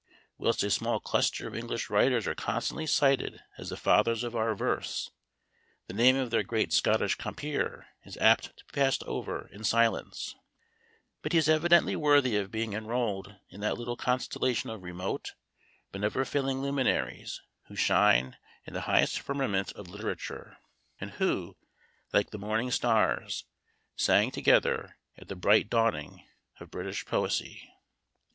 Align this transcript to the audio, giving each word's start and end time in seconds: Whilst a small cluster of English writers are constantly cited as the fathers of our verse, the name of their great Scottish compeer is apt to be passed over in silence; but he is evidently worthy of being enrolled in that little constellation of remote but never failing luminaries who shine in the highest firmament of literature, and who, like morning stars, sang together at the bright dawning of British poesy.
Whilst 0.39 0.63
a 0.63 0.71
small 0.71 0.99
cluster 0.99 1.47
of 1.47 1.53
English 1.53 1.87
writers 1.91 2.25
are 2.25 2.33
constantly 2.33 2.87
cited 2.87 3.39
as 3.59 3.69
the 3.69 3.77
fathers 3.77 4.23
of 4.23 4.35
our 4.35 4.55
verse, 4.55 5.11
the 5.85 5.93
name 5.93 6.15
of 6.15 6.31
their 6.31 6.41
great 6.41 6.73
Scottish 6.73 7.13
compeer 7.13 7.85
is 8.03 8.17
apt 8.17 8.45
to 8.57 8.65
be 8.65 8.69
passed 8.73 9.03
over 9.03 9.47
in 9.53 9.63
silence; 9.63 10.33
but 11.21 11.33
he 11.33 11.37
is 11.37 11.47
evidently 11.47 11.95
worthy 11.95 12.35
of 12.35 12.49
being 12.49 12.73
enrolled 12.73 13.35
in 13.51 13.61
that 13.61 13.77
little 13.77 13.95
constellation 13.95 14.71
of 14.71 14.81
remote 14.81 15.35
but 15.91 16.01
never 16.01 16.25
failing 16.25 16.63
luminaries 16.63 17.39
who 17.67 17.75
shine 17.75 18.37
in 18.65 18.73
the 18.73 18.81
highest 18.89 19.19
firmament 19.19 19.71
of 19.73 19.87
literature, 19.87 20.57
and 20.99 21.11
who, 21.11 21.55
like 22.11 22.33
morning 22.33 22.71
stars, 22.71 23.43
sang 23.95 24.31
together 24.31 24.97
at 25.15 25.27
the 25.27 25.35
bright 25.35 25.69
dawning 25.69 26.25
of 26.59 26.71
British 26.71 27.05
poesy. 27.05 27.69